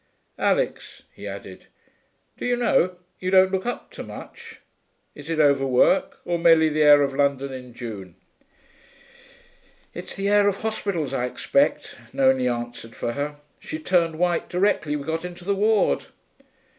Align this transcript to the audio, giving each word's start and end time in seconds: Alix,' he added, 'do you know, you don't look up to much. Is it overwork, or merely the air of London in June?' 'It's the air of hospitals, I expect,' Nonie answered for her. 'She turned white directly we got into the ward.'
Alix,' 0.39 1.03
he 1.13 1.27
added, 1.27 1.67
'do 2.39 2.47
you 2.47 2.55
know, 2.55 2.95
you 3.19 3.29
don't 3.29 3.51
look 3.51 3.67
up 3.67 3.91
to 3.91 4.01
much. 4.01 4.59
Is 5.13 5.29
it 5.29 5.39
overwork, 5.39 6.17
or 6.25 6.39
merely 6.39 6.69
the 6.69 6.81
air 6.81 7.03
of 7.03 7.13
London 7.13 7.53
in 7.53 7.75
June?' 7.75 8.15
'It's 9.93 10.15
the 10.15 10.27
air 10.27 10.47
of 10.47 10.61
hospitals, 10.61 11.13
I 11.13 11.25
expect,' 11.25 11.99
Nonie 12.13 12.47
answered 12.47 12.95
for 12.95 13.11
her. 13.11 13.35
'She 13.59 13.77
turned 13.77 14.17
white 14.17 14.49
directly 14.49 14.95
we 14.95 15.03
got 15.05 15.23
into 15.23 15.45
the 15.45 15.53
ward.' 15.53 16.07